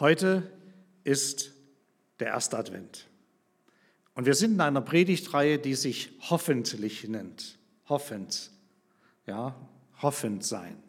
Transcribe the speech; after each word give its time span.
Heute 0.00 0.50
ist 1.04 1.52
der 2.20 2.28
erste 2.28 2.56
Advent. 2.56 3.06
Und 4.14 4.24
wir 4.24 4.32
sind 4.32 4.54
in 4.54 4.60
einer 4.62 4.80
Predigtreihe, 4.80 5.58
die 5.58 5.74
sich 5.74 6.08
hoffentlich 6.30 7.06
nennt. 7.06 7.58
Hoffend. 7.86 8.50
Ja, 9.26 9.54
hoffend 10.00 10.42
sein. 10.42 10.82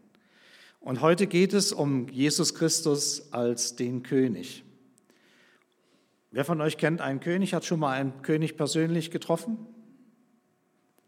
Und 0.79 1.01
heute 1.01 1.27
geht 1.27 1.51
es 1.51 1.73
um 1.73 2.07
Jesus 2.07 2.55
Christus 2.55 3.33
als 3.33 3.75
den 3.75 4.01
König. 4.01 4.63
Wer 6.31 6.45
von 6.45 6.61
euch 6.61 6.77
kennt 6.77 7.01
einen 7.01 7.19
König? 7.19 7.53
Hat 7.53 7.65
schon 7.65 7.81
mal 7.81 7.91
einen 7.91 8.21
König 8.21 8.55
persönlich 8.55 9.11
getroffen? 9.11 9.57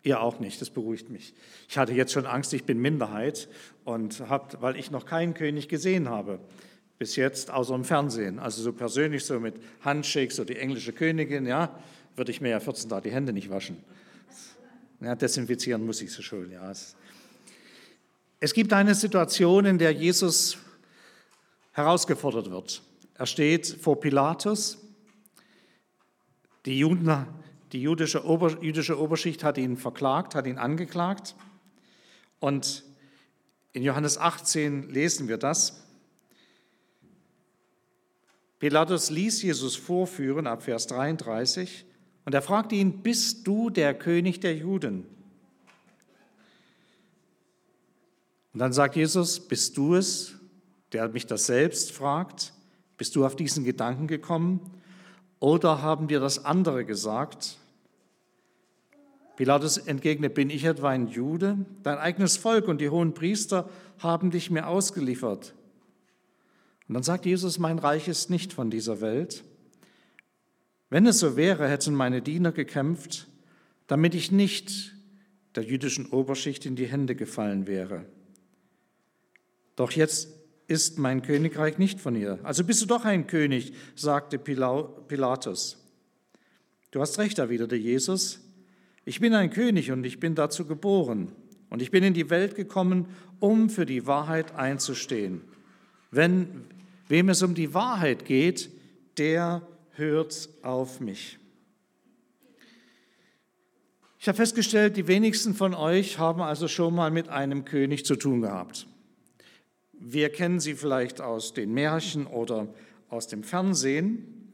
Ihr 0.02 0.20
auch 0.20 0.42
nicht, 0.42 0.60
das 0.60 0.72
beruhigt 0.72 1.10
mich. 1.10 1.34
Ich 1.70 1.78
hatte 1.78 1.94
jetzt 1.94 2.12
schon 2.12 2.26
Angst, 2.26 2.54
ich 2.54 2.66
bin 2.66 2.80
Minderheit 2.80 3.48
und 3.86 4.20
hab, 4.28 4.62
weil 4.62 4.76
ich 4.76 4.92
noch 4.92 5.06
keinen 5.06 5.34
König 5.34 5.70
gesehen 5.70 6.10
habe 6.10 6.42
bis 6.98 7.16
jetzt, 7.16 7.52
außer 7.52 7.76
im 7.76 7.84
Fernsehen. 7.84 8.40
Also 8.40 8.62
so 8.62 8.74
persönlich, 8.74 9.26
so 9.26 9.40
mit 9.40 9.56
Handshakes, 9.82 10.36
so 10.36 10.46
die 10.46 10.58
englische 10.58 10.94
Königin, 10.94 11.46
ja, 11.46 11.78
würde 12.16 12.32
ich 12.32 12.42
mir 12.42 12.50
ja 12.50 12.60
14 12.60 12.90
Tage 12.90 13.10
die 13.10 13.16
Hände 13.16 13.34
nicht 13.34 13.50
waschen. 13.50 13.78
Ja, 15.02 15.16
desinfizieren 15.16 15.86
muss 15.86 16.02
ich 16.02 16.12
sie 16.14 16.24
schon, 16.24 16.52
ja. 16.52 16.72
Es 18.40 18.54
gibt 18.54 18.74
eine 18.74 18.96
Situation, 18.96 19.66
in 19.66 19.78
der 19.78 19.92
Jesus 19.92 20.58
herausgefordert 21.72 22.50
wird. 22.50 22.82
Er 23.16 23.26
steht 23.26 23.68
vor 23.68 24.00
Pilatus. 24.00 24.78
Die 26.66 26.80
Juden 26.80 27.10
die 27.74 27.82
jüdische, 27.82 28.24
Ober, 28.26 28.62
jüdische 28.62 29.00
Oberschicht 29.00 29.44
hat 29.44 29.58
ihn 29.58 29.78
verklagt, 29.78 30.36
hat 30.36 30.46
ihn 30.46 30.60
angeklagt. 30.60 31.36
Und 32.40 32.84
in 33.72 33.82
Johannes 33.82 34.20
18 34.20 34.90
lesen 34.90 35.28
wir 35.28 35.38
das. 35.38 35.83
Pilatus 38.64 39.10
ließ 39.10 39.42
Jesus 39.42 39.76
vorführen 39.76 40.48
ab 40.48 40.64
Vers 40.64 40.88
33 40.88 41.86
und 42.24 42.34
er 42.34 42.42
fragte 42.42 42.76
ihn, 42.76 43.00
bist 43.04 43.46
du 43.46 43.70
der 43.70 43.94
König 43.94 44.40
der 44.40 44.56
Juden? 44.56 45.06
Und 48.54 48.60
dann 48.62 48.72
sagt 48.72 48.96
Jesus, 48.96 49.42
bist 49.42 49.76
du 49.76 49.96
es, 49.96 50.36
der 50.94 51.10
mich 51.10 51.28
das 51.28 51.46
selbst 51.46 51.92
fragt? 51.92 52.54
Bist 52.96 53.18
du 53.18 53.26
auf 53.26 53.36
diesen 53.36 53.66
Gedanken 53.66 54.08
gekommen? 54.08 54.62
Oder 55.42 55.82
haben 55.82 56.08
dir 56.08 56.22
das 56.22 56.46
andere 56.46 56.86
gesagt? 56.86 57.58
Pilatus 59.36 59.78
entgegnet, 59.78 60.36
bin 60.36 60.50
ich 60.50 60.64
etwa 60.64 60.88
ein 60.88 61.10
Jude? 61.10 61.66
Dein 61.84 61.98
eigenes 61.98 62.38
Volk 62.38 62.70
und 62.70 62.80
die 62.80 62.90
hohen 62.90 63.14
Priester 63.14 63.70
haben 64.00 64.32
dich 64.32 64.50
mir 64.50 64.68
ausgeliefert. 64.68 65.54
Und 66.88 66.96
dann 66.96 67.04
sagt 67.04 67.26
Jesus, 67.26 67.60
mein 67.60 67.80
Reich 67.80 68.08
ist 68.08 68.30
nicht 68.30 68.54
von 68.54 68.70
dieser 68.70 69.02
Welt. 69.02 69.44
Wenn 70.90 71.08
es 71.08 71.20
so 71.20 71.36
wäre, 71.36 71.68
hätten 71.68 71.96
meine 71.96 72.22
Diener 72.22 72.52
gekämpft, 72.52 73.28
damit 73.88 74.16
ich 74.16 74.32
nicht 74.32 74.94
der 75.56 75.64
jüdischen 75.64 76.08
Oberschicht 76.08 76.66
in 76.66 76.76
die 76.76 76.88
Hände 76.88 77.16
gefallen 77.16 77.68
wäre. 77.68 78.06
Doch 79.76 79.92
jetzt 79.92 80.30
ist 80.68 81.00
mein 81.00 81.22
Königreich 81.22 81.78
nicht 81.78 82.00
von 82.00 82.16
ihr. 82.16 82.40
Also 82.44 82.64
bist 82.64 82.82
du 82.82 82.86
doch 82.86 83.06
ein 83.06 83.28
König, 83.28 83.74
sagte 83.96 84.38
Pilatus. 84.38 85.78
Du 86.92 87.02
hast 87.02 87.18
recht, 87.18 87.40
erwiderte 87.40 87.76
Jesus. 87.76 88.40
Ich 89.06 89.20
bin 89.20 89.34
ein 89.34 89.50
König 89.50 89.92
und 89.92 90.04
ich 90.06 90.20
bin 90.20 90.36
dazu 90.36 90.66
geboren. 90.66 91.32
Und 91.70 91.82
ich 91.82 91.92
bin 91.92 92.04
in 92.04 92.14
die 92.14 92.30
Welt 92.30 92.56
gekommen, 92.56 93.08
um 93.40 93.70
für 93.70 93.86
die 93.86 94.06
Wahrheit 94.06 94.54
einzustehen. 94.56 95.42
Wenn, 96.16 96.66
wem 97.08 97.30
es 97.30 97.42
um 97.42 97.56
die 97.56 97.74
Wahrheit 97.74 98.26
geht, 98.26 98.70
der 99.18 99.62
hört 99.94 100.50
auf 100.62 101.00
mich. 101.00 101.40
Ich 104.20 104.28
habe 104.28 104.36
festgestellt, 104.36 104.96
die 104.96 105.08
wenigsten 105.08 105.54
von 105.54 105.74
euch 105.74 106.20
haben 106.20 106.42
also 106.42 106.68
schon 106.68 106.94
mal 106.94 107.10
mit 107.10 107.30
einem 107.30 107.66
König 107.66 108.06
zu 108.06 108.16
tun 108.16 108.42
gehabt. 108.42 108.88
Wir 109.92 110.30
kennen 110.30 110.60
sie 110.60 110.76
vielleicht 110.76 111.20
aus 111.20 111.54
den 111.54 111.74
Märchen 111.74 112.28
oder 112.28 112.68
aus 113.10 113.28
dem 113.28 113.44
Fernsehen. 113.44 114.54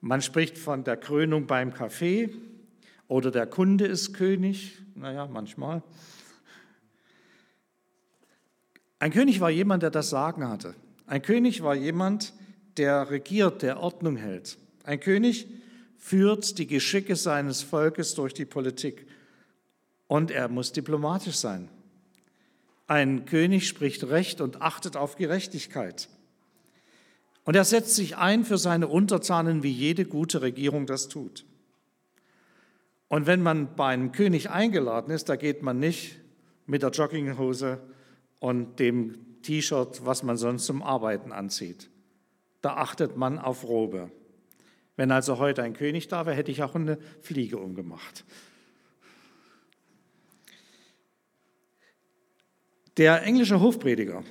Man 0.00 0.20
spricht 0.20 0.58
von 0.58 0.84
der 0.84 0.98
Krönung 0.98 1.46
beim 1.46 1.72
Kaffee, 1.72 2.30
oder 3.08 3.32
der 3.32 3.46
Kunde 3.46 3.86
ist 3.86 4.12
König, 4.12 4.78
naja, 4.94 5.26
manchmal. 5.26 5.82
Ein 9.00 9.12
König 9.12 9.40
war 9.40 9.50
jemand, 9.50 9.82
der 9.82 9.90
das 9.90 10.10
Sagen 10.10 10.46
hatte. 10.46 10.74
Ein 11.06 11.22
König 11.22 11.62
war 11.62 11.74
jemand, 11.74 12.34
der 12.76 13.10
regiert, 13.10 13.62
der 13.62 13.80
Ordnung 13.80 14.16
hält. 14.16 14.58
Ein 14.84 15.00
König 15.00 15.48
führt 15.96 16.58
die 16.58 16.66
Geschicke 16.66 17.16
seines 17.16 17.62
Volkes 17.62 18.14
durch 18.14 18.34
die 18.34 18.44
Politik 18.44 19.06
und 20.06 20.30
er 20.30 20.48
muss 20.48 20.72
diplomatisch 20.72 21.36
sein. 21.36 21.68
Ein 22.86 23.24
König 23.24 23.66
spricht 23.68 24.04
Recht 24.04 24.42
und 24.42 24.60
achtet 24.60 24.96
auf 24.96 25.16
Gerechtigkeit. 25.16 26.08
Und 27.44 27.56
er 27.56 27.64
setzt 27.64 27.96
sich 27.96 28.18
ein 28.18 28.44
für 28.44 28.58
seine 28.58 28.88
Untertanen, 28.88 29.62
wie 29.62 29.72
jede 29.72 30.04
gute 30.04 30.42
Regierung 30.42 30.84
das 30.84 31.08
tut. 31.08 31.46
Und 33.08 33.26
wenn 33.26 33.42
man 33.42 33.74
bei 33.76 33.86
einem 33.86 34.12
König 34.12 34.50
eingeladen 34.50 35.10
ist, 35.10 35.30
da 35.30 35.36
geht 35.36 35.62
man 35.62 35.78
nicht 35.78 36.18
mit 36.66 36.82
der 36.82 36.90
Jogginghose 36.90 37.80
und 38.40 38.80
dem 38.80 39.42
T-Shirt, 39.42 40.04
was 40.04 40.22
man 40.22 40.36
sonst 40.36 40.66
zum 40.66 40.82
Arbeiten 40.82 41.30
anzieht. 41.30 41.88
Da 42.60 42.74
achtet 42.74 43.16
man 43.16 43.38
auf 43.38 43.64
Robe. 43.64 44.10
Wenn 44.96 45.12
also 45.12 45.38
heute 45.38 45.62
ein 45.62 45.74
König 45.74 46.08
da 46.08 46.26
wäre, 46.26 46.36
hätte 46.36 46.50
ich 46.50 46.62
auch 46.62 46.74
eine 46.74 46.98
Fliege 47.22 47.58
umgemacht. 47.58 48.24
Der 52.96 53.22
englische 53.22 53.60
Hofprediger 53.60 54.24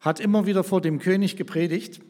hat 0.00 0.20
immer 0.20 0.46
wieder 0.46 0.64
vor 0.64 0.80
dem 0.80 0.98
König 0.98 1.36
gepredigt 1.36 2.00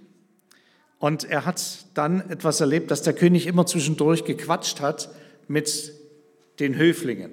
und 0.99 1.25
er 1.25 1.45
hat 1.45 1.87
dann 1.95 2.29
etwas 2.29 2.61
erlebt, 2.61 2.91
dass 2.91 3.03
der 3.03 3.13
König 3.13 3.47
immer 3.47 3.67
zwischendurch 3.67 4.25
gequatscht 4.25 4.81
hat 4.81 5.11
mit 5.47 5.93
den 6.59 6.77
Höflingen. 6.77 7.31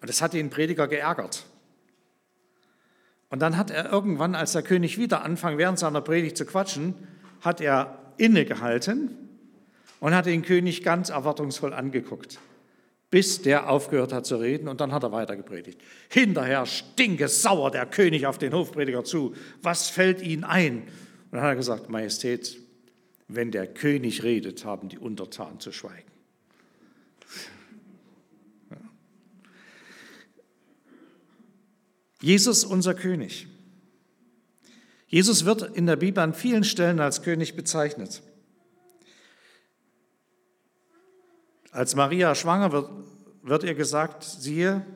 Und 0.00 0.08
das 0.08 0.22
hat 0.22 0.32
den 0.32 0.50
Prediger 0.50 0.86
geärgert. 0.86 1.44
Und 3.32 3.40
dann 3.40 3.56
hat 3.56 3.70
er 3.70 3.90
irgendwann, 3.90 4.34
als 4.34 4.52
der 4.52 4.60
König 4.60 4.98
wieder 4.98 5.24
anfing, 5.24 5.56
während 5.56 5.78
seiner 5.78 6.02
Predigt 6.02 6.36
zu 6.36 6.44
quatschen, 6.44 6.94
hat 7.40 7.62
er 7.62 7.98
innegehalten 8.18 9.16
und 10.00 10.14
hat 10.14 10.26
den 10.26 10.42
König 10.42 10.82
ganz 10.82 11.08
erwartungsvoll 11.08 11.72
angeguckt, 11.72 12.40
bis 13.10 13.40
der 13.40 13.70
aufgehört 13.70 14.12
hat 14.12 14.26
zu 14.26 14.36
reden 14.36 14.68
und 14.68 14.82
dann 14.82 14.92
hat 14.92 15.02
er 15.02 15.12
weiter 15.12 15.34
gepredigt. 15.34 15.80
Hinterher 16.10 16.66
stinke 16.66 17.26
sauer 17.26 17.70
der 17.70 17.86
König 17.86 18.26
auf 18.26 18.36
den 18.36 18.52
Hofprediger 18.52 19.02
zu. 19.02 19.34
Was 19.62 19.88
fällt 19.88 20.20
ihm 20.20 20.44
ein? 20.44 20.82
Und 20.82 21.32
dann 21.32 21.40
hat 21.40 21.52
er 21.52 21.56
gesagt, 21.56 21.88
Majestät, 21.88 22.58
wenn 23.28 23.50
der 23.50 23.66
König 23.66 24.22
redet, 24.24 24.66
haben 24.66 24.90
die 24.90 24.98
Untertanen 24.98 25.58
zu 25.58 25.72
schweigen. 25.72 26.12
Jesus 32.22 32.64
unser 32.64 32.94
König. 32.94 33.48
Jesus 35.08 35.44
wird 35.44 35.76
in 35.76 35.86
der 35.86 35.96
Bibel 35.96 36.22
an 36.22 36.32
vielen 36.32 36.64
Stellen 36.64 37.00
als 37.00 37.22
König 37.22 37.54
bezeichnet. 37.54 38.22
Als 41.70 41.94
Maria 41.96 42.34
schwanger 42.34 42.72
wird, 42.72 42.90
wird 43.42 43.64
ihr 43.64 43.74
gesagt, 43.74 44.24
siehe, 44.24 44.86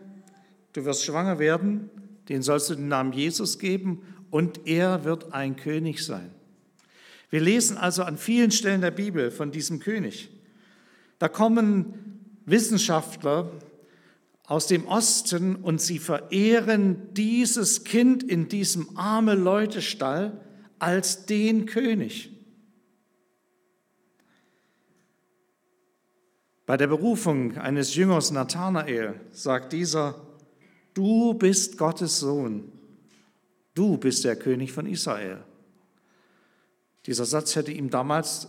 du 0.73 0.85
wirst 0.85 1.05
schwanger 1.05 1.39
werden, 1.39 1.91
den 2.29 2.43
sollst 2.43 2.71
du 2.71 2.77
den 2.77 2.89
Namen 2.89 3.13
Jesus 3.13 3.59
geben 3.59 4.03
und 4.31 4.67
er 4.67 5.05
wird 5.05 5.33
ein 5.35 5.57
König 5.57 6.05
sein. 6.05 6.31
Wir 7.29 7.41
lesen 7.41 7.77
also 7.77 8.05
an 8.05 8.19
vielen 8.19 8.53
Stellen 8.53 8.81
der 8.81 8.91
Bibel 8.91 9.31
von 9.31 9.51
diesem 9.51 9.81
König. 9.81 10.31
Da 11.19 11.29
kommen 11.29 12.39
Wissenschaftler 12.45 13.51
aus 14.47 14.69
dem 14.69 14.87
Osten 14.87 15.57
und 15.57 15.81
sie 15.81 15.99
verehren 15.99 17.13
dieses 17.15 17.85
Kind 17.85 18.23
in 18.23 18.49
diesem 18.49 18.97
arme 18.97 19.35
Leutestall 19.35 20.41
als 20.79 21.27
den 21.27 21.67
König. 21.67 22.31
Bei 26.65 26.77
der 26.77 26.87
Berufung 26.87 27.57
eines 27.59 27.95
Jüngers 27.95 28.31
Nathanael 28.31 29.21
sagt 29.31 29.73
dieser, 29.73 30.21
du 30.95 31.35
bist 31.35 31.79
Gottes 31.79 32.19
Sohn, 32.21 32.73
du 33.75 33.97
bist 33.99 34.25
der 34.25 34.37
König 34.37 34.73
von 34.73 34.87
Israel. 34.87 35.45
Dieser 37.07 37.25
Satz 37.25 37.55
hätte 37.55 37.71
ihm 37.71 37.91
damals 37.91 38.49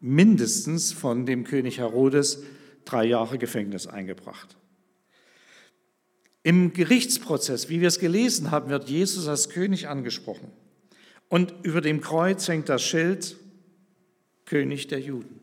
mindestens 0.00 0.92
von 0.92 1.24
dem 1.24 1.44
König 1.44 1.78
Herodes 1.78 2.42
drei 2.84 3.06
Jahre 3.06 3.38
Gefängnis 3.38 3.86
eingebracht. 3.86 4.58
Im 6.44 6.74
Gerichtsprozess, 6.74 7.70
wie 7.70 7.80
wir 7.80 7.88
es 7.88 7.98
gelesen 7.98 8.50
haben, 8.50 8.68
wird 8.68 8.90
Jesus 8.90 9.28
als 9.28 9.48
König 9.48 9.88
angesprochen. 9.88 10.52
Und 11.30 11.54
über 11.62 11.80
dem 11.80 12.02
Kreuz 12.02 12.46
hängt 12.46 12.68
das 12.68 12.82
Schild 12.82 13.36
König 14.44 14.86
der 14.88 15.00
Juden. 15.00 15.40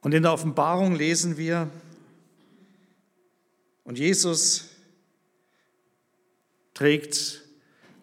Und 0.00 0.12
in 0.12 0.24
der 0.24 0.32
Offenbarung 0.32 0.96
lesen 0.96 1.38
wir, 1.38 1.70
und 3.84 3.96
Jesus 3.96 4.70
trägt 6.74 7.44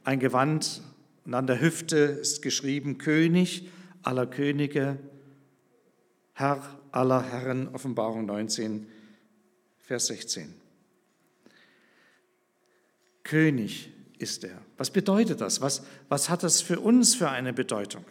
ein 0.05 0.19
Gewand 0.19 0.81
und 1.25 1.33
an 1.33 1.47
der 1.47 1.59
Hüfte 1.59 1.97
ist 1.97 2.41
geschrieben 2.41 2.97
König 2.97 3.67
aller 4.03 4.25
Könige, 4.25 4.97
Herr 6.33 6.79
aller 6.91 7.23
Herren, 7.23 7.67
Offenbarung 7.73 8.25
19, 8.25 8.87
Vers 9.87 10.07
16. 10.07 10.53
König 13.23 13.89
ist 14.17 14.43
er. 14.43 14.61
Was 14.75 14.91
bedeutet 14.91 15.39
das? 15.39 15.61
Was, 15.61 15.81
was 16.09 16.29
hat 16.29 16.43
das 16.43 16.61
für 16.61 16.81
uns 16.81 17.15
für 17.15 17.29
eine 17.29 17.53
Bedeutung? 17.53 18.03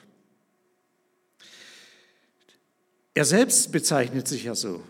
Er 3.12 3.26
selbst 3.26 3.72
bezeichnet 3.72 4.26
sich 4.26 4.44
ja 4.44 4.54
so. 4.54 4.82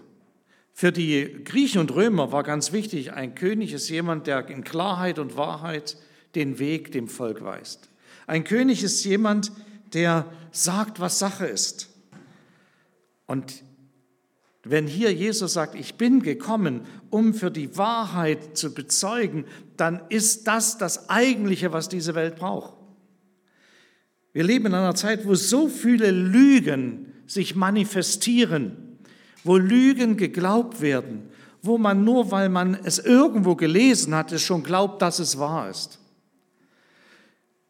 Für 0.72 0.92
die 0.92 1.42
Griechen 1.42 1.80
und 1.80 1.92
Römer 1.92 2.30
war 2.30 2.44
ganz 2.44 2.70
wichtig, 2.70 3.12
ein 3.12 3.34
König 3.34 3.72
ist 3.72 3.88
jemand, 3.88 4.28
der 4.28 4.46
in 4.48 4.62
Klarheit 4.62 5.18
und 5.18 5.36
Wahrheit 5.36 5.96
den 6.36 6.60
Weg 6.60 6.92
dem 6.92 7.08
Volk 7.08 7.42
weist. 7.42 7.88
Ein 8.28 8.44
König 8.44 8.84
ist 8.84 9.02
jemand, 9.02 9.50
der 9.92 10.32
sagt, 10.52 11.00
was 11.00 11.18
Sache 11.18 11.46
ist. 11.46 11.88
Und 13.26 13.64
wenn 14.68 14.86
hier 14.86 15.12
Jesus 15.12 15.52
sagt, 15.52 15.76
ich 15.76 15.94
bin 15.94 16.22
gekommen, 16.22 16.82
um 17.10 17.34
für 17.34 17.50
die 17.50 17.76
Wahrheit 17.76 18.56
zu 18.56 18.74
bezeugen, 18.74 19.44
dann 19.76 20.00
ist 20.08 20.48
das 20.48 20.76
das 20.76 21.08
Eigentliche, 21.08 21.72
was 21.72 21.88
diese 21.88 22.14
Welt 22.14 22.36
braucht. 22.36 22.74
Wir 24.32 24.42
leben 24.42 24.66
in 24.66 24.74
einer 24.74 24.94
Zeit, 24.94 25.26
wo 25.26 25.34
so 25.34 25.68
viele 25.68 26.10
Lügen 26.10 27.12
sich 27.26 27.54
manifestieren, 27.54 28.98
wo 29.44 29.56
Lügen 29.56 30.16
geglaubt 30.16 30.80
werden, 30.80 31.30
wo 31.62 31.78
man 31.78 32.04
nur, 32.04 32.30
weil 32.32 32.48
man 32.48 32.74
es 32.74 32.98
irgendwo 32.98 33.54
gelesen 33.54 34.14
hat, 34.14 34.32
es 34.32 34.42
schon 34.42 34.62
glaubt, 34.62 35.00
dass 35.00 35.20
es 35.20 35.38
wahr 35.38 35.70
ist. 35.70 36.00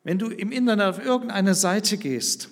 Wenn 0.02 0.19
du 0.19 0.28
im 0.28 0.50
Internet 0.50 0.87
auf 0.87 1.04
irgendeine 1.04 1.54
Seite 1.54 1.99
gehst 1.99 2.50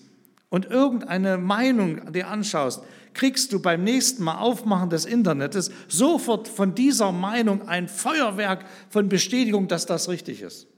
und 0.54 0.66
irgendeine 0.66 1.36
Meinung 1.36 2.12
dir 2.12 2.28
anschaust, 2.28 2.84
kriegst 3.12 3.52
du 3.52 3.58
beim 3.58 3.82
nächsten 3.82 4.22
Mal 4.22 4.38
Aufmachen 4.38 4.88
des 4.88 5.04
Internets 5.04 5.72
sofort 5.88 6.46
von 6.46 6.76
dieser 6.76 7.10
Meinung 7.10 7.66
ein 7.66 7.88
Feuerwerk 7.88 8.64
von 8.88 9.08
Bestätigung, 9.08 9.66
dass 9.66 9.84
das 9.84 10.08
richtig 10.08 10.42
ist. 10.42 10.68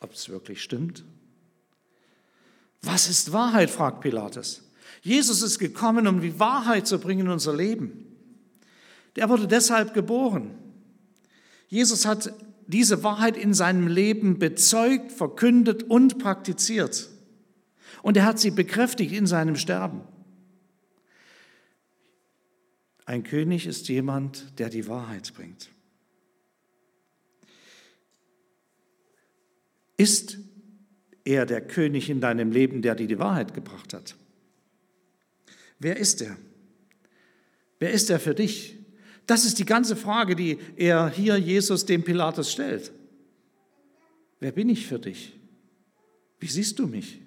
Ob 0.00 0.14
es 0.14 0.30
wirklich 0.30 0.62
stimmt? 0.62 1.04
Was 2.80 3.10
ist 3.10 3.34
Wahrheit? 3.34 3.68
fragt 3.68 4.00
Pilatus. 4.00 4.62
Jesus 5.02 5.42
ist 5.42 5.58
gekommen, 5.58 6.06
um 6.06 6.22
die 6.22 6.40
Wahrheit 6.40 6.86
zu 6.86 6.98
bringen 6.98 7.26
in 7.26 7.32
unser 7.32 7.54
Leben. 7.54 8.06
Der 9.16 9.28
wurde 9.28 9.46
deshalb 9.46 9.92
geboren. 9.92 10.52
Jesus 11.68 12.06
hat 12.06 12.32
diese 12.66 13.02
Wahrheit 13.04 13.36
in 13.36 13.52
seinem 13.52 13.88
Leben 13.88 14.38
bezeugt, 14.38 15.12
verkündet 15.12 15.82
und 15.82 16.18
praktiziert. 16.18 17.10
Und 18.06 18.16
er 18.16 18.24
hat 18.24 18.38
sie 18.38 18.52
bekräftigt 18.52 19.10
in 19.10 19.26
seinem 19.26 19.56
Sterben. 19.56 20.02
Ein 23.04 23.24
König 23.24 23.66
ist 23.66 23.88
jemand, 23.88 24.60
der 24.60 24.68
die 24.68 24.86
Wahrheit 24.86 25.34
bringt. 25.34 25.70
Ist 29.96 30.38
er 31.24 31.46
der 31.46 31.60
König 31.60 32.08
in 32.08 32.20
deinem 32.20 32.52
Leben, 32.52 32.80
der 32.80 32.94
dir 32.94 33.08
die 33.08 33.18
Wahrheit 33.18 33.54
gebracht 33.54 33.92
hat? 33.92 34.14
Wer 35.80 35.96
ist 35.96 36.22
er? 36.22 36.36
Wer 37.80 37.90
ist 37.90 38.08
er 38.08 38.20
für 38.20 38.36
dich? 38.36 38.78
Das 39.26 39.44
ist 39.44 39.58
die 39.58 39.66
ganze 39.66 39.96
Frage, 39.96 40.36
die 40.36 40.60
er 40.76 41.08
hier 41.10 41.38
Jesus 41.38 41.86
dem 41.86 42.04
Pilatus 42.04 42.52
stellt. 42.52 42.92
Wer 44.38 44.52
bin 44.52 44.68
ich 44.68 44.86
für 44.86 45.00
dich? 45.00 45.36
Wie 46.38 46.46
siehst 46.46 46.78
du 46.78 46.86
mich? 46.86 47.25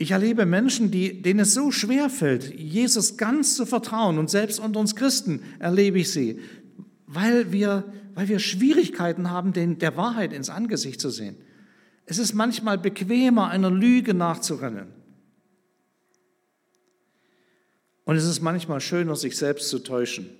Ich 0.00 0.12
erlebe 0.12 0.46
Menschen, 0.46 0.90
die, 0.90 1.20
denen 1.20 1.40
es 1.40 1.52
so 1.52 1.70
schwer 1.70 2.08
fällt, 2.08 2.58
Jesus 2.58 3.18
ganz 3.18 3.54
zu 3.54 3.66
vertrauen. 3.66 4.16
Und 4.16 4.30
selbst 4.30 4.58
unter 4.58 4.80
uns 4.80 4.96
Christen 4.96 5.42
erlebe 5.58 5.98
ich 5.98 6.10
sie, 6.10 6.40
weil 7.06 7.52
wir, 7.52 7.84
weil 8.14 8.28
wir 8.28 8.38
Schwierigkeiten 8.38 9.30
haben, 9.30 9.52
den, 9.52 9.78
der 9.78 9.98
Wahrheit 9.98 10.32
ins 10.32 10.48
Angesicht 10.48 11.02
zu 11.02 11.10
sehen. 11.10 11.36
Es 12.06 12.16
ist 12.16 12.32
manchmal 12.32 12.78
bequemer, 12.78 13.48
einer 13.48 13.70
Lüge 13.70 14.14
nachzurennen. 14.14 14.86
Und 18.04 18.16
es 18.16 18.24
ist 18.24 18.40
manchmal 18.40 18.80
schöner, 18.80 19.16
sich 19.16 19.36
selbst 19.36 19.68
zu 19.68 19.80
täuschen, 19.80 20.30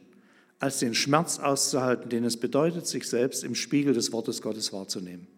als 0.59 0.79
den 0.79 0.95
Schmerz 0.95 1.39
auszuhalten, 1.39 2.09
den 2.09 2.25
es 2.25 2.39
bedeutet, 2.39 2.87
sich 2.87 3.07
selbst 3.07 3.45
im 3.45 3.55
Spiegel 3.55 3.93
des 3.93 4.11
Wortes 4.11 4.41
Gottes 4.41 4.73
wahrzunehmen. 4.73 5.29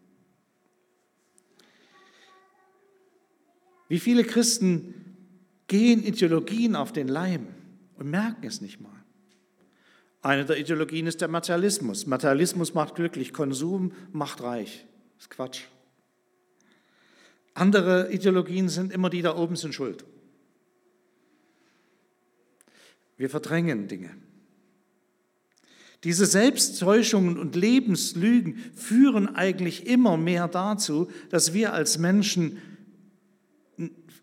Wie 3.93 4.01
viele 4.01 4.25
Christen 4.25 4.95
gehen 5.67 6.03
Ideologien 6.03 6.77
auf 6.77 6.93
den 6.93 7.09
Leim 7.09 7.49
und 7.97 8.09
merken 8.09 8.47
es 8.47 8.63
nicht 8.63 8.81
mal. 8.81 9.05
Eine 10.23 10.47
der 10.47 10.59
Ideologien 10.59 11.07
ist 11.07 11.21
der 11.21 11.29
Materialismus. 11.29 12.07
Materialismus 12.07 12.73
macht 12.73 12.95
glücklich, 12.95 13.35
Konsum 13.35 13.93
macht 14.11 14.43
reich. 14.43 14.87
Das 15.17 15.25
ist 15.25 15.31
Quatsch. 15.31 15.65
Andere 17.53 18.11
Ideologien 18.11 18.71
sind 18.71 18.95
immer 18.95 19.11
die 19.11 19.21
da 19.21 19.37
oben 19.37 19.57
sind 19.57 19.75
schuld. 19.75 20.07
Wir 23.19 23.29
verdrängen 23.29 23.89
Dinge. 23.89 24.17
Diese 26.03 26.25
Selbsttäuschungen 26.25 27.37
und 27.37 27.57
Lebenslügen 27.57 28.57
führen 28.75 29.37
eigentlich 29.37 29.87
immer 29.87 30.17
mehr 30.17 30.49
dazu, 30.49 31.11
dass 31.29 31.53
wir 31.53 31.75
als 31.75 31.99
Menschen 31.99 32.57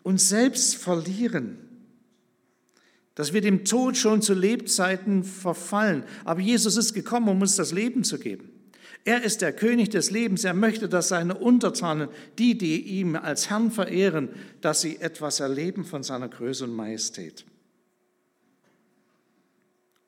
uns 0.02 0.28
selbst 0.28 0.76
verlieren, 0.76 1.58
dass 3.14 3.32
wir 3.32 3.40
dem 3.40 3.64
Tod 3.64 3.96
schon 3.96 4.22
zu 4.22 4.34
Lebzeiten 4.34 5.24
verfallen. 5.24 6.04
Aber 6.24 6.40
Jesus 6.40 6.76
ist 6.76 6.94
gekommen, 6.94 7.28
um 7.28 7.40
uns 7.40 7.56
das 7.56 7.72
Leben 7.72 8.04
zu 8.04 8.18
geben. 8.18 8.50
Er 9.04 9.22
ist 9.22 9.40
der 9.40 9.52
König 9.52 9.90
des 9.90 10.10
Lebens. 10.10 10.44
Er 10.44 10.54
möchte, 10.54 10.88
dass 10.88 11.08
seine 11.08 11.34
Untertanen, 11.34 12.08
die, 12.38 12.56
die 12.56 12.82
ihm 12.82 13.16
als 13.16 13.48
Herrn 13.50 13.70
verehren, 13.70 14.28
dass 14.60 14.82
sie 14.82 14.98
etwas 14.98 15.40
erleben 15.40 15.84
von 15.84 16.02
seiner 16.02 16.28
Größe 16.28 16.64
und 16.64 16.74
Majestät. 16.74 17.44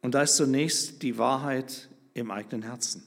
Und 0.02 0.14
da 0.14 0.22
ist 0.22 0.36
zunächst 0.36 1.02
die 1.02 1.16
Wahrheit 1.16 1.88
im 2.14 2.30
eigenen 2.30 2.62
Herzen. 2.62 3.02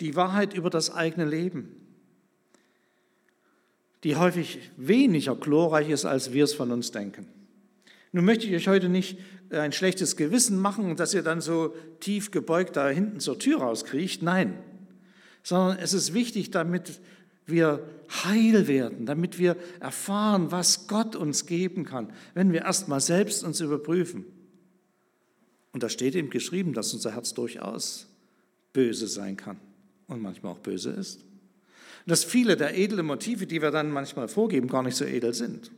Die 0.00 0.14
Wahrheit 0.14 0.54
über 0.54 0.70
das 0.70 0.90
eigene 0.90 1.24
Leben 1.24 1.85
die 4.04 4.16
häufig 4.16 4.58
weniger 4.76 5.34
glorreich 5.34 5.90
ist, 5.90 6.04
als 6.04 6.32
wir 6.32 6.44
es 6.44 6.54
von 6.54 6.70
uns 6.70 6.90
denken. 6.90 7.26
Nun 8.12 8.24
möchte 8.24 8.46
ich 8.46 8.54
euch 8.54 8.68
heute 8.68 8.88
nicht 8.88 9.18
äh, 9.50 9.58
ein 9.58 9.72
schlechtes 9.72 10.16
Gewissen 10.16 10.58
machen 10.58 10.96
dass 10.96 11.14
ihr 11.14 11.22
dann 11.22 11.40
so 11.40 11.74
tief 12.00 12.30
gebeugt 12.30 12.76
da 12.76 12.88
hinten 12.88 13.20
zur 13.20 13.38
Tür 13.38 13.58
rauskriecht. 13.58 14.22
Nein, 14.22 14.58
sondern 15.42 15.78
es 15.78 15.92
ist 15.92 16.14
wichtig, 16.14 16.50
damit 16.50 17.00
wir 17.46 17.86
heil 18.24 18.66
werden, 18.68 19.06
damit 19.06 19.38
wir 19.38 19.56
erfahren, 19.80 20.50
was 20.50 20.88
Gott 20.88 21.14
uns 21.16 21.46
geben 21.46 21.84
kann, 21.84 22.12
wenn 22.34 22.52
wir 22.52 22.62
erstmal 22.62 23.00
selbst 23.00 23.44
uns 23.44 23.60
überprüfen. 23.60 24.24
Und 25.72 25.82
da 25.82 25.88
steht 25.88 26.14
eben 26.14 26.30
geschrieben, 26.30 26.72
dass 26.72 26.94
unser 26.94 27.12
Herz 27.12 27.34
durchaus 27.34 28.06
böse 28.72 29.06
sein 29.06 29.36
kann 29.36 29.58
und 30.06 30.22
manchmal 30.22 30.52
auch 30.52 30.58
böse 30.58 30.90
ist 30.90 31.26
dass 32.06 32.24
viele 32.24 32.56
der 32.56 32.78
edlen 32.78 33.06
Motive, 33.06 33.46
die 33.46 33.60
wir 33.60 33.70
dann 33.70 33.90
manchmal 33.90 34.28
vorgeben, 34.28 34.68
gar 34.68 34.82
nicht 34.82 34.96
so 34.96 35.04
edel 35.04 35.34
sind. 35.34 35.72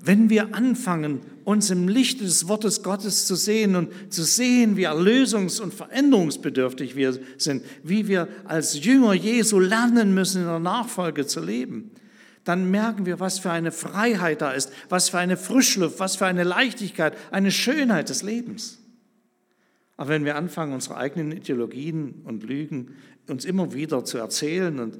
Wenn 0.00 0.30
wir 0.30 0.54
anfangen, 0.54 1.22
uns 1.44 1.70
im 1.70 1.88
Licht 1.88 2.20
des 2.20 2.46
Wortes 2.46 2.84
Gottes 2.84 3.26
zu 3.26 3.34
sehen 3.34 3.74
und 3.74 4.12
zu 4.12 4.22
sehen, 4.22 4.76
wie 4.76 4.86
erlösungs- 4.86 5.60
und 5.60 5.74
veränderungsbedürftig 5.74 6.94
wir 6.94 7.18
sind, 7.36 7.64
wie 7.82 8.06
wir 8.06 8.28
als 8.44 8.84
Jünger 8.84 9.14
Jesu 9.14 9.58
lernen 9.58 10.14
müssen, 10.14 10.42
in 10.42 10.48
der 10.48 10.60
Nachfolge 10.60 11.26
zu 11.26 11.40
leben, 11.40 11.90
dann 12.44 12.70
merken 12.70 13.06
wir, 13.06 13.18
was 13.18 13.40
für 13.40 13.50
eine 13.50 13.72
Freiheit 13.72 14.40
da 14.40 14.52
ist, 14.52 14.70
was 14.88 15.08
für 15.08 15.18
eine 15.18 15.36
Frischluft, 15.36 15.98
was 15.98 16.16
für 16.16 16.26
eine 16.26 16.44
Leichtigkeit, 16.44 17.14
eine 17.32 17.50
Schönheit 17.50 18.08
des 18.08 18.22
Lebens. 18.22 18.78
Aber 19.98 20.10
wenn 20.10 20.24
wir 20.24 20.36
anfangen, 20.36 20.72
unsere 20.72 20.96
eigenen 20.96 21.32
Ideologien 21.32 22.22
und 22.24 22.44
Lügen 22.44 22.94
uns 23.28 23.44
immer 23.44 23.74
wieder 23.74 24.04
zu 24.04 24.16
erzählen 24.16 24.78
und 24.78 24.98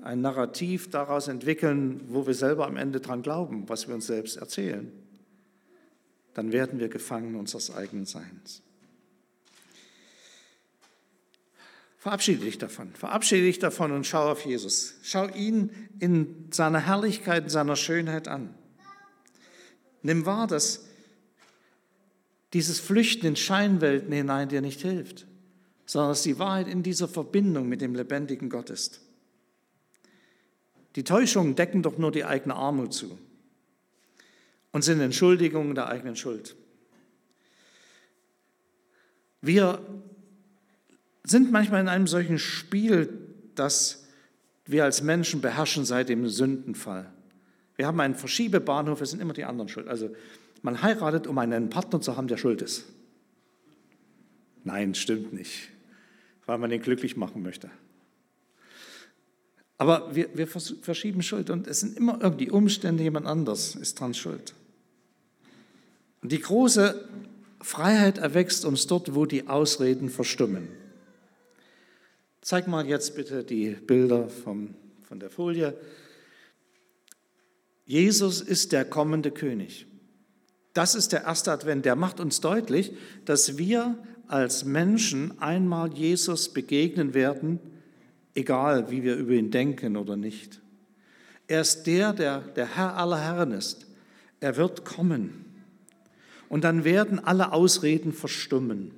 ein 0.00 0.20
Narrativ 0.20 0.90
daraus 0.90 1.28
entwickeln, 1.28 2.00
wo 2.08 2.26
wir 2.26 2.34
selber 2.34 2.66
am 2.66 2.76
Ende 2.76 3.00
dran 3.00 3.22
glauben, 3.22 3.68
was 3.68 3.86
wir 3.86 3.94
uns 3.94 4.08
selbst 4.08 4.36
erzählen, 4.36 4.90
dann 6.34 6.52
werden 6.52 6.80
wir 6.80 6.88
gefangen 6.88 7.36
unseres 7.36 7.72
eigenen 7.72 8.06
Seins. 8.06 8.62
Verabschiede 11.96 12.44
dich 12.44 12.58
davon, 12.58 12.92
verabschiede 12.94 13.42
dich 13.42 13.60
davon 13.60 13.92
und 13.92 14.04
schau 14.04 14.32
auf 14.32 14.44
Jesus. 14.44 14.94
Schau 15.02 15.28
ihn 15.28 15.70
in 16.00 16.48
seiner 16.50 16.80
Herrlichkeit, 16.80 17.44
in 17.44 17.50
seiner 17.50 17.76
Schönheit 17.76 18.26
an. 18.26 18.52
Nimm 20.02 20.26
wahr, 20.26 20.48
dass 20.48 20.89
dieses 22.52 22.80
Flüchten 22.80 23.26
in 23.26 23.36
Scheinwelten 23.36 24.12
hinein 24.12 24.48
dir 24.48 24.60
nicht 24.60 24.80
hilft, 24.80 25.26
sondern 25.86 26.10
dass 26.10 26.22
die 26.22 26.38
Wahrheit 26.38 26.68
in 26.68 26.82
dieser 26.82 27.08
Verbindung 27.08 27.68
mit 27.68 27.80
dem 27.80 27.94
lebendigen 27.94 28.48
Gott 28.50 28.70
ist. 28.70 29.00
Die 30.96 31.04
Täuschungen 31.04 31.54
decken 31.54 31.82
doch 31.82 31.98
nur 31.98 32.10
die 32.10 32.24
eigene 32.24 32.54
Armut 32.56 32.92
zu 32.92 33.18
und 34.72 34.82
sind 34.82 35.00
Entschuldigungen 35.00 35.74
der 35.74 35.88
eigenen 35.88 36.16
Schuld. 36.16 36.56
Wir 39.40 39.80
sind 41.24 41.52
manchmal 41.52 41.80
in 41.80 41.88
einem 41.88 42.06
solchen 42.06 42.38
Spiel, 42.38 43.08
das 43.54 44.04
wir 44.66 44.84
als 44.84 45.02
Menschen 45.02 45.40
beherrschen 45.40 45.84
seit 45.84 46.08
dem 46.08 46.28
Sündenfall. 46.28 47.12
Wir 47.76 47.86
haben 47.86 48.00
einen 48.00 48.14
Verschiebebahnhof, 48.14 49.00
es 49.00 49.10
sind 49.10 49.20
immer 49.20 49.32
die 49.32 49.44
anderen 49.44 49.68
schuld. 49.68 49.88
Also 49.88 50.14
man 50.62 50.82
heiratet, 50.82 51.26
um 51.26 51.38
einen 51.38 51.70
Partner 51.70 52.00
zu 52.00 52.16
haben, 52.16 52.28
der 52.28 52.36
schuld 52.36 52.62
ist. 52.62 52.84
Nein, 54.64 54.94
stimmt 54.94 55.32
nicht, 55.32 55.70
weil 56.46 56.58
man 56.58 56.70
ihn 56.70 56.82
glücklich 56.82 57.16
machen 57.16 57.42
möchte. 57.42 57.70
Aber 59.78 60.14
wir, 60.14 60.28
wir 60.34 60.46
verschieben 60.46 61.22
Schuld 61.22 61.48
und 61.48 61.66
es 61.66 61.80
sind 61.80 61.96
immer 61.96 62.18
irgendwie 62.20 62.50
Umstände, 62.50 63.02
jemand 63.02 63.26
anders 63.26 63.74
ist 63.76 63.98
dran 63.98 64.12
schuld. 64.12 64.54
Und 66.22 66.32
die 66.32 66.40
große 66.40 67.08
Freiheit 67.62 68.18
erwächst 68.18 68.66
uns 68.66 68.86
dort, 68.86 69.14
wo 69.14 69.24
die 69.24 69.48
Ausreden 69.48 70.10
verstummen. 70.10 70.68
Zeig 72.42 72.68
mal 72.68 72.86
jetzt 72.86 73.16
bitte 73.16 73.44
die 73.44 73.70
Bilder 73.70 74.28
vom, 74.28 74.74
von 75.02 75.18
der 75.18 75.30
Folie. 75.30 75.74
Jesus 77.86 78.40
ist 78.40 78.72
der 78.72 78.84
kommende 78.84 79.30
König. 79.30 79.86
Das 80.72 80.94
ist 80.94 81.12
der 81.12 81.24
erste 81.24 81.52
Advent. 81.52 81.84
Der 81.84 81.96
macht 81.96 82.20
uns 82.20 82.40
deutlich, 82.40 82.92
dass 83.24 83.58
wir 83.58 83.98
als 84.28 84.64
Menschen 84.64 85.40
einmal 85.40 85.92
Jesus 85.92 86.52
begegnen 86.52 87.14
werden, 87.14 87.58
egal 88.34 88.90
wie 88.90 89.02
wir 89.02 89.16
über 89.16 89.32
ihn 89.32 89.50
denken 89.50 89.96
oder 89.96 90.16
nicht. 90.16 90.60
Er 91.48 91.62
ist 91.62 91.84
der, 91.84 92.12
der 92.12 92.40
der 92.40 92.76
Herr 92.76 92.96
aller 92.96 93.18
Herren 93.18 93.50
ist. 93.50 93.86
Er 94.38 94.56
wird 94.56 94.84
kommen. 94.84 95.46
Und 96.48 96.64
dann 96.64 96.84
werden 96.84 97.18
alle 97.18 97.52
Ausreden 97.52 98.12
verstummen. 98.12 98.92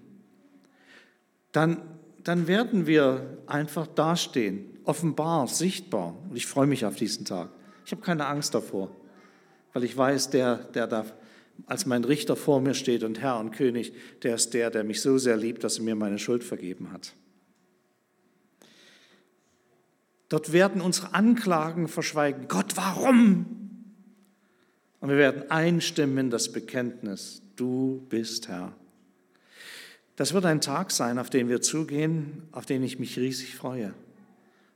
Dann, 1.52 1.82
dann 2.24 2.46
werden 2.46 2.86
wir 2.86 3.38
einfach 3.46 3.86
dastehen, 3.86 4.78
offenbar, 4.84 5.48
sichtbar. 5.48 6.14
Und 6.28 6.36
ich 6.36 6.46
freue 6.46 6.66
mich 6.66 6.84
auf 6.84 6.96
diesen 6.96 7.24
Tag. 7.24 7.50
Ich 7.84 7.92
habe 7.92 8.02
keine 8.02 8.26
Angst 8.26 8.54
davor, 8.54 8.90
weil 9.72 9.84
ich 9.84 9.96
weiß, 9.96 10.30
der, 10.30 10.56
der 10.56 10.86
da 10.86 11.04
als 11.66 11.86
mein 11.86 12.04
Richter 12.04 12.36
vor 12.36 12.60
mir 12.60 12.74
steht 12.74 13.02
und 13.02 13.20
Herr 13.20 13.38
und 13.38 13.52
König, 13.52 13.92
der 14.22 14.34
ist 14.34 14.54
der, 14.54 14.70
der 14.70 14.84
mich 14.84 15.00
so 15.00 15.18
sehr 15.18 15.36
liebt, 15.36 15.64
dass 15.64 15.78
er 15.78 15.84
mir 15.84 15.94
meine 15.94 16.18
Schuld 16.18 16.44
vergeben 16.44 16.92
hat. 16.92 17.14
Dort 20.28 20.52
werden 20.52 20.80
unsere 20.80 21.14
Anklagen 21.14 21.88
verschweigen. 21.88 22.48
Gott, 22.48 22.76
warum? 22.76 23.44
Und 25.00 25.08
wir 25.08 25.18
werden 25.18 25.50
einstimmen 25.50 26.18
in 26.18 26.30
das 26.30 26.52
Bekenntnis, 26.52 27.42
du 27.56 28.06
bist 28.08 28.48
Herr. 28.48 28.72
Das 30.16 30.32
wird 30.32 30.44
ein 30.44 30.60
Tag 30.60 30.90
sein, 30.90 31.18
auf 31.18 31.28
den 31.28 31.48
wir 31.48 31.60
zugehen, 31.60 32.42
auf 32.52 32.66
den 32.66 32.82
ich 32.82 32.98
mich 32.98 33.18
riesig 33.18 33.56
freue, 33.56 33.94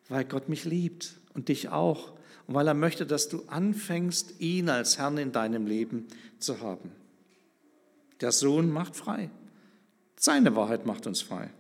weil 0.08 0.25
Gott 0.25 0.48
mich 0.48 0.64
liebt 0.64 1.16
und 1.34 1.48
dich 1.48 1.68
auch 1.68 2.12
und 2.46 2.54
weil 2.54 2.68
er 2.68 2.75
möchte, 2.75 3.06
dass 3.06 3.28
du 3.28 3.42
anfängst, 3.48 4.40
ihn 4.40 4.68
als 4.68 4.98
Herrn 4.98 5.18
in 5.18 5.32
deinem 5.32 5.66
Leben 5.66 6.06
zu 6.38 6.60
haben. 6.60 6.92
Der 8.20 8.32
Sohn 8.32 8.70
macht 8.70 8.96
frei. 8.96 9.30
Seine 10.18 10.54
Wahrheit 10.56 10.86
macht 10.86 11.06
uns 11.06 11.20
frei. 11.20 11.50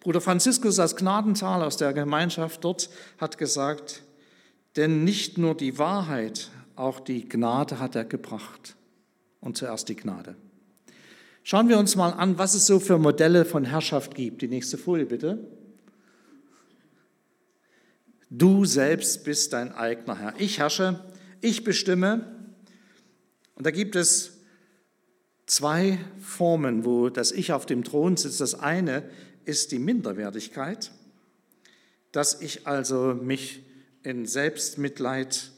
Bruder 0.00 0.20
Franziskus 0.20 0.78
als 0.78 0.94
Gnadental 0.96 1.62
aus 1.62 1.76
der 1.76 1.92
Gemeinschaft 1.92 2.62
dort 2.62 2.90
hat 3.18 3.38
gesagt, 3.38 4.02
denn 4.76 5.04
nicht 5.04 5.38
nur 5.38 5.56
die 5.56 5.78
Wahrheit, 5.78 6.50
auch 6.76 7.00
die 7.00 7.28
Gnade 7.28 7.78
hat 7.78 7.96
er 7.96 8.04
gebracht. 8.04 8.76
Und 9.40 9.56
zuerst 9.56 9.88
die 9.88 9.96
Gnade. 9.96 10.36
Schauen 11.42 11.68
wir 11.68 11.78
uns 11.78 11.94
mal 11.94 12.10
an, 12.10 12.38
was 12.38 12.54
es 12.54 12.66
so 12.66 12.80
für 12.80 12.98
Modelle 12.98 13.44
von 13.44 13.64
Herrschaft 13.64 14.14
gibt. 14.14 14.42
Die 14.42 14.48
nächste 14.48 14.76
Folie 14.76 15.06
bitte. 15.06 15.38
Du 18.30 18.64
selbst 18.64 19.24
bist 19.24 19.52
dein 19.52 19.72
eigener 19.72 20.18
Herr. 20.18 20.34
Ich 20.38 20.58
herrsche, 20.58 21.00
ich 21.40 21.64
bestimme. 21.64 22.32
Und 23.54 23.66
da 23.66 23.70
gibt 23.70 23.96
es 23.96 24.38
zwei 25.46 25.98
Formen, 26.20 26.84
wo 26.84 27.08
das 27.08 27.32
Ich 27.32 27.52
auf 27.52 27.66
dem 27.66 27.84
Thron 27.84 28.16
sitzt. 28.16 28.40
Das 28.40 28.54
eine 28.54 29.08
ist 29.44 29.70
die 29.70 29.78
Minderwertigkeit, 29.78 30.90
dass 32.10 32.40
ich 32.40 32.66
also 32.66 33.14
mich 33.14 33.62
in 34.02 34.26
Selbstmitleid 34.26 35.52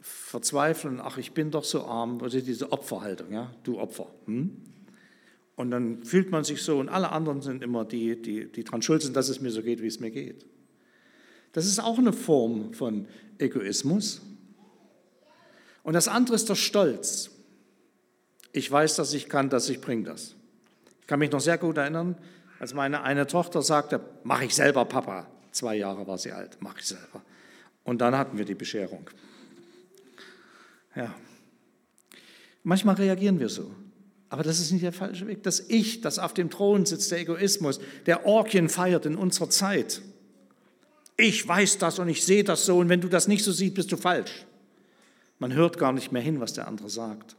verzweifeln, 0.00 1.00
ach, 1.00 1.18
ich 1.18 1.32
bin 1.32 1.50
doch 1.50 1.64
so 1.64 1.84
arm, 1.84 2.22
also 2.22 2.40
diese 2.40 2.72
Opferhaltung, 2.72 3.32
ja, 3.32 3.54
du 3.64 3.78
Opfer. 3.78 4.06
Hm? 4.26 4.56
Und 5.56 5.70
dann 5.70 6.04
fühlt 6.04 6.30
man 6.30 6.44
sich 6.44 6.62
so 6.62 6.78
und 6.78 6.88
alle 6.88 7.12
anderen 7.12 7.42
sind 7.42 7.62
immer 7.62 7.84
die, 7.84 8.20
die, 8.20 8.50
die 8.50 8.64
dran 8.64 8.80
schuld 8.80 9.02
sind, 9.02 9.14
dass 9.14 9.28
es 9.28 9.40
mir 9.40 9.50
so 9.50 9.62
geht, 9.62 9.82
wie 9.82 9.88
es 9.88 10.00
mir 10.00 10.10
geht. 10.10 10.46
Das 11.52 11.66
ist 11.66 11.80
auch 11.80 11.98
eine 11.98 12.12
Form 12.12 12.72
von 12.74 13.06
Egoismus. 13.38 14.20
Und 15.82 15.94
das 15.94 16.08
andere 16.08 16.36
ist 16.36 16.48
der 16.48 16.54
Stolz. 16.54 17.30
Ich 18.52 18.70
weiß, 18.70 18.96
dass 18.96 19.12
ich 19.14 19.28
kann, 19.28 19.50
dass 19.50 19.68
ich 19.68 19.80
bringe 19.80 20.04
das. 20.04 20.34
Ich 21.00 21.06
kann 21.06 21.18
mich 21.18 21.30
noch 21.30 21.40
sehr 21.40 21.58
gut 21.58 21.76
erinnern, 21.76 22.16
als 22.58 22.74
meine 22.74 23.02
eine 23.02 23.26
Tochter 23.26 23.62
sagte, 23.62 24.00
mache 24.22 24.44
ich 24.44 24.54
selber, 24.54 24.84
Papa. 24.84 25.26
Zwei 25.52 25.76
Jahre 25.76 26.06
war 26.06 26.18
sie 26.18 26.32
alt, 26.32 26.60
mache 26.60 26.78
ich 26.78 26.86
selber. 26.86 27.22
Und 27.84 28.00
dann 28.00 28.16
hatten 28.16 28.38
wir 28.38 28.44
die 28.44 28.54
Bescherung. 28.54 29.08
Ja. 30.94 31.14
Manchmal 32.62 32.96
reagieren 32.96 33.40
wir 33.40 33.48
so. 33.48 33.70
Aber 34.28 34.44
das 34.44 34.60
ist 34.60 34.70
nicht 34.70 34.84
der 34.84 34.92
falsche 34.92 35.26
Weg. 35.26 35.42
Das 35.42 35.60
Ich, 35.68 36.02
das 36.02 36.18
auf 36.18 36.34
dem 36.34 36.50
Thron 36.50 36.86
sitzt, 36.86 37.10
der 37.10 37.18
Egoismus, 37.18 37.80
der 38.06 38.26
Orgien 38.26 38.68
feiert 38.68 39.06
in 39.06 39.16
unserer 39.16 39.50
Zeit, 39.50 40.02
ich 41.20 41.46
weiß 41.46 41.78
das 41.78 41.98
und 41.98 42.08
ich 42.08 42.24
sehe 42.24 42.44
das 42.44 42.64
so 42.64 42.78
und 42.78 42.88
wenn 42.88 43.00
du 43.00 43.08
das 43.08 43.28
nicht 43.28 43.44
so 43.44 43.52
siehst, 43.52 43.74
bist 43.74 43.92
du 43.92 43.96
falsch. 43.96 44.46
Man 45.38 45.54
hört 45.54 45.78
gar 45.78 45.92
nicht 45.92 46.12
mehr 46.12 46.22
hin, 46.22 46.40
was 46.40 46.52
der 46.52 46.68
andere 46.68 46.90
sagt. 46.90 47.36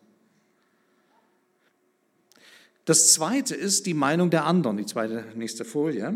Das 2.86 3.14
zweite 3.14 3.56
ist 3.56 3.86
die 3.86 3.94
Meinung 3.94 4.30
der 4.30 4.46
anderen, 4.46 4.78
die 4.78 4.86
zweite 4.86 5.24
nächste 5.36 5.66
Folie. 5.66 6.16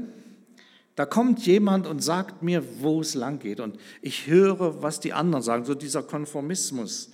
Da 0.96 1.06
kommt 1.06 1.46
jemand 1.46 1.88
und 1.88 2.02
sagt 2.02 2.42
mir, 2.42 2.64
wo 2.80 3.02
es 3.02 3.16
lang 3.16 3.40
geht 3.40 3.60
und 3.60 3.78
ich 4.02 4.28
höre, 4.28 4.82
was 4.82 5.00
die 5.00 5.14
anderen 5.14 5.44
sagen, 5.44 5.66
so 5.66 5.76
dieser 5.76 6.04
Konformismus, 6.04 7.12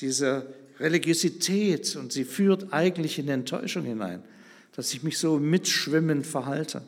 diese 0.00 0.54
Religiosität 0.78 1.96
und 1.96 2.12
sie 2.12 2.24
führt 2.24 2.72
eigentlich 2.72 3.18
in 3.18 3.28
Enttäuschung 3.28 3.84
hinein, 3.84 4.22
dass 4.72 4.92
ich 4.92 5.02
mich 5.02 5.18
so 5.18 5.38
mitschwimmend 5.38 6.26
verhalte. 6.26 6.82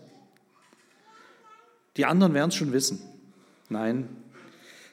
Die 1.98 2.06
anderen 2.06 2.32
werden 2.32 2.48
es 2.48 2.54
schon 2.54 2.72
wissen. 2.72 3.00
Nein. 3.68 4.08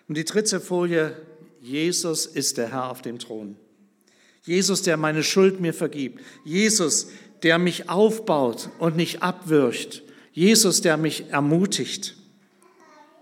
Und 0.07 0.17
die 0.17 0.25
dritte 0.25 0.59
Folie, 0.59 1.15
Jesus 1.61 2.25
ist 2.25 2.57
der 2.57 2.71
Herr 2.71 2.89
auf 2.89 3.01
dem 3.01 3.19
Thron. 3.19 3.55
Jesus, 4.43 4.81
der 4.81 4.97
meine 4.97 5.23
Schuld 5.23 5.59
mir 5.61 5.73
vergibt. 5.73 6.21
Jesus, 6.43 7.07
der 7.43 7.59
mich 7.59 7.89
aufbaut 7.89 8.69
und 8.79 8.95
nicht 8.97 9.23
abwirft. 9.23 10.03
Jesus, 10.31 10.81
der 10.81 10.97
mich 10.97 11.29
ermutigt. 11.29 12.15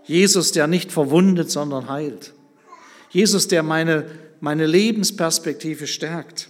Jesus, 0.06 0.54
der 0.54 0.68
nicht 0.68 0.92
verwundet, 0.92 1.52
sondern 1.52 1.90
heilt. 1.90 2.34
Jesus, 3.10 3.48
der 3.50 3.64
meine, 3.64 4.06
meine 4.40 4.66
Lebensperspektive 4.66 5.88
stärkt. 5.88 6.50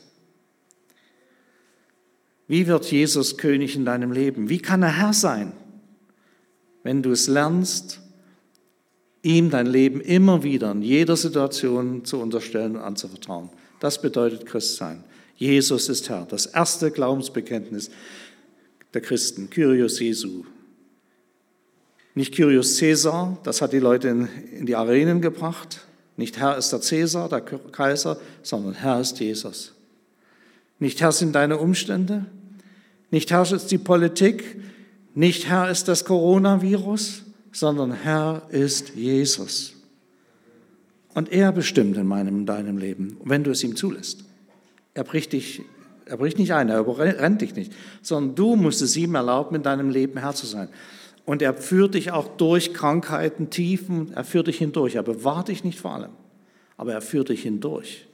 Wie 2.48 2.68
wird 2.68 2.86
Jesus 2.92 3.38
König 3.38 3.76
in 3.76 3.86
deinem 3.86 4.12
Leben? 4.12 4.50
Wie 4.50 4.60
kann 4.60 4.84
er 4.84 4.98
Herr 4.98 5.14
sein? 5.14 5.54
Wenn 6.84 7.02
du 7.02 7.12
es 7.12 7.28
lernst, 7.28 8.00
ihm 9.22 9.50
dein 9.50 9.68
Leben 9.68 10.02
immer 10.02 10.44
wieder 10.44 10.72
in 10.72 10.82
jeder 10.82 11.16
Situation 11.16 12.06
zu 12.06 12.20
unterstellen 12.20 12.76
und 12.76 12.82
anzuvertrauen. 12.82 13.50
Das 13.80 14.02
bedeutet 14.02 14.46
Christsein. 14.46 15.04
Jesus 15.36 15.90
ist 15.90 16.10
Herr. 16.10 16.26
Das 16.30 16.46
erste 16.46 16.92
Glaubensbekenntnis 16.92 17.90
der 18.94 19.02
Christen, 19.02 19.50
Kyrios 19.50 20.00
Jesu. 20.00 20.44
Nicht 22.16 22.36
Kyrios 22.36 22.78
Caesar, 22.78 23.38
das 23.44 23.62
hat 23.62 23.74
die 23.74 23.80
Leute 23.80 24.10
in, 24.10 24.30
in 24.52 24.66
die 24.66 24.76
Arenen 24.76 25.22
gebracht. 25.22 25.82
Nicht 26.16 26.38
Herr 26.38 26.58
ist 26.58 26.72
der 26.72 26.80
Caesar, 26.80 27.28
der 27.28 27.42
Kaiser, 27.42 28.18
sondern 28.44 28.74
Herr 28.74 29.00
ist 29.00 29.20
Jesus. 29.20 29.74
Nicht 30.78 31.02
Herr 31.02 31.12
sind 31.12 31.34
deine 31.34 31.58
Umstände, 31.58 32.26
nicht 33.10 33.32
Herr 33.32 33.42
ist 33.42 33.72
die 33.72 33.78
Politik, 33.78 34.44
Nicht 35.16 35.48
Herr 35.48 35.70
ist 35.70 35.88
das 35.88 36.06
Coronavirus, 36.06 37.24
sondern 37.52 37.92
Herr 37.92 38.48
ist 38.50 38.96
Jesus. 38.96 39.76
Und 41.14 41.32
er 41.32 41.52
bestimmt 41.52 41.98
in 41.98 42.08
meinem, 42.08 42.40
in 42.40 42.46
deinem 42.46 42.78
Leben, 42.78 43.18
wenn 43.24 43.44
du 43.44 43.52
es 43.52 43.64
ihm 43.64 43.76
zulässt. 43.76 44.24
Er 44.96 45.04
bricht 45.04 45.34
dich, 45.34 45.62
er 46.06 46.18
bricht 46.18 46.40
nicht 46.40 46.54
ein, 46.54 46.70
er 46.70 46.80
überrennt 46.80 47.42
dich 47.42 47.56
nicht, 47.56 47.72
sondern 48.02 48.36
du 48.36 48.56
musst 48.56 48.82
es 48.82 48.98
ihm 48.98 49.14
erlauben, 49.14 49.56
in 49.56 49.64
deinem 49.64 49.90
Leben 49.92 50.20
Herr 50.20 50.34
zu 50.34 50.48
sein. 50.48 50.70
Und 51.26 51.42
er 51.42 51.54
führt 51.54 51.94
dich 51.94 52.12
auch 52.12 52.36
durch 52.36 52.74
Krankheiten, 52.74 53.50
Tiefen, 53.50 54.12
er 54.14 54.24
führt 54.24 54.48
dich 54.48 54.58
hindurch. 54.58 54.96
Er 54.96 55.04
bewahrt 55.04 55.48
dich 55.48 55.64
nicht 55.64 55.80
vor 55.80 55.94
allem, 55.94 56.12
aber 56.76 56.94
er 56.94 57.02
führt 57.02 57.30
dich 57.30 57.44
hindurch. 57.44 58.08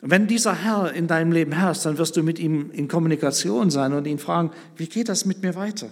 Wenn 0.00 0.26
dieser 0.26 0.54
Herr 0.54 0.92
in 0.92 1.08
deinem 1.08 1.32
Leben 1.32 1.52
herrscht, 1.52 1.84
dann 1.84 1.98
wirst 1.98 2.16
du 2.16 2.22
mit 2.22 2.38
ihm 2.38 2.70
in 2.70 2.88
Kommunikation 2.88 3.70
sein 3.70 3.92
und 3.92 4.06
ihn 4.06 4.18
fragen, 4.18 4.52
wie 4.76 4.86
geht 4.86 5.08
das 5.08 5.24
mit 5.24 5.42
mir 5.42 5.54
weiter? 5.56 5.90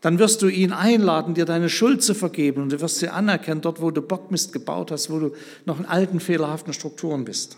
Dann 0.00 0.18
wirst 0.18 0.42
du 0.42 0.48
ihn 0.48 0.72
einladen, 0.72 1.34
dir 1.34 1.44
deine 1.44 1.68
Schuld 1.68 2.02
zu 2.02 2.14
vergeben 2.14 2.62
und 2.62 2.72
du 2.72 2.80
wirst 2.80 2.98
sie 2.98 3.08
anerkennen, 3.08 3.60
dort 3.60 3.80
wo 3.80 3.90
du 3.90 4.02
Bockmist 4.02 4.52
gebaut 4.52 4.90
hast, 4.90 5.08
wo 5.08 5.18
du 5.18 5.32
noch 5.64 5.78
in 5.78 5.86
alten, 5.86 6.20
fehlerhaften 6.20 6.72
Strukturen 6.72 7.24
bist. 7.24 7.56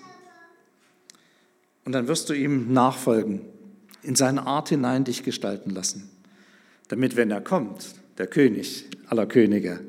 Und 1.85 1.93
dann 1.93 2.09
wirst 2.09 2.29
du 2.29 2.35
ihm 2.35 2.73
nachfolgen, 2.73 3.41
in 4.03 4.17
seine 4.17 4.47
Art 4.47 4.69
hinein 4.69 5.05
dich 5.05 5.23
gestalten 5.23 5.71
lassen 5.71 6.11
damit, 6.89 7.17
wenn 7.17 7.31
er 7.31 7.41
kommt, 7.41 7.95
der 8.19 8.27
König 8.27 8.85
aller 9.09 9.27
Könige, 9.27 9.81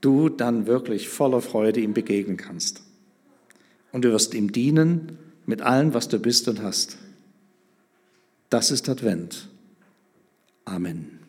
du 0.00 0.28
dann 0.28 0.66
wirklich 0.66 1.08
voller 1.08 1.40
Freude 1.40 1.80
ihm 1.80 1.94
begegnen 1.94 2.36
kannst. 2.36 2.82
Und 3.94 4.04
du 4.04 4.10
wirst 4.10 4.34
ihm 4.34 4.50
dienen 4.50 5.18
mit 5.46 5.62
allem, 5.62 5.94
was 5.94 6.08
du 6.08 6.18
bist 6.18 6.48
und 6.48 6.60
hast. 6.60 6.96
Das 8.50 8.72
ist 8.72 8.88
Advent. 8.88 9.48
Amen. 10.64 11.20